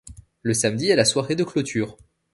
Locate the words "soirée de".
1.05-1.43